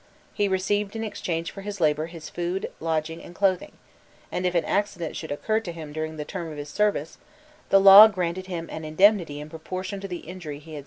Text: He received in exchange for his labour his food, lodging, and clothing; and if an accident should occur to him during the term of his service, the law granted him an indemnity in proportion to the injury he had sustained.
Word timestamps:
He 0.33 0.47
received 0.47 0.95
in 0.95 1.03
exchange 1.03 1.51
for 1.51 1.61
his 1.61 1.79
labour 1.79 2.07
his 2.07 2.27
food, 2.27 2.71
lodging, 2.79 3.21
and 3.21 3.35
clothing; 3.35 3.73
and 4.31 4.47
if 4.47 4.55
an 4.55 4.65
accident 4.65 5.15
should 5.15 5.31
occur 5.31 5.59
to 5.59 5.71
him 5.71 5.93
during 5.93 6.17
the 6.17 6.25
term 6.25 6.51
of 6.51 6.57
his 6.57 6.69
service, 6.69 7.19
the 7.69 7.79
law 7.79 8.07
granted 8.07 8.47
him 8.47 8.67
an 8.71 8.83
indemnity 8.83 9.39
in 9.39 9.47
proportion 9.47 9.99
to 9.99 10.07
the 10.07 10.21
injury 10.21 10.57
he 10.57 10.71
had 10.73 10.77
sustained. 10.77 10.79